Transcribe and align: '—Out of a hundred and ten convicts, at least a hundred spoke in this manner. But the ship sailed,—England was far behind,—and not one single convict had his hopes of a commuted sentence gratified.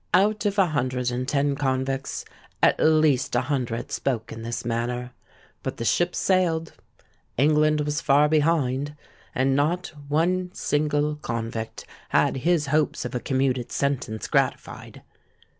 '—Out 0.15 0.47
of 0.47 0.57
a 0.57 0.65
hundred 0.65 1.11
and 1.11 1.27
ten 1.27 1.53
convicts, 1.53 2.25
at 2.63 2.79
least 2.79 3.35
a 3.35 3.41
hundred 3.41 3.91
spoke 3.91 4.31
in 4.31 4.41
this 4.41 4.65
manner. 4.65 5.11
But 5.61 5.77
the 5.77 5.85
ship 5.85 6.15
sailed,—England 6.15 7.81
was 7.81 8.01
far 8.01 8.27
behind,—and 8.27 9.55
not 9.55 9.93
one 10.07 10.49
single 10.55 11.17
convict 11.17 11.85
had 12.09 12.37
his 12.37 12.65
hopes 12.65 13.05
of 13.05 13.13
a 13.13 13.19
commuted 13.19 13.71
sentence 13.71 14.27
gratified. 14.27 15.03